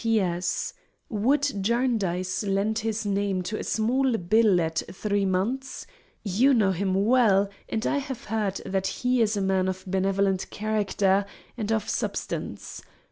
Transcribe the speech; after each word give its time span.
P.S.—Would 0.03 1.61
Jarndyce 1.63 2.41
lend 2.41 2.79
his 2.79 3.05
name 3.05 3.43
to 3.43 3.59
a 3.59 3.63
small 3.63 4.17
bill 4.17 4.59
at 4.59 4.81
three 4.91 5.25
months? 5.25 5.85
You 6.23 6.55
know 6.55 6.71
him 6.71 6.95
well, 7.05 7.51
and 7.69 7.85
I 7.85 7.99
have 7.99 8.23
heard 8.23 8.61
that 8.65 8.87
he 8.87 9.21
is 9.21 9.37
a 9.37 9.41
man 9.41 9.67
of 9.67 9.83
benevolent 9.85 10.49
character, 10.49 11.23
and 11.55 11.71
of 11.71 11.87
substance. 11.87 12.81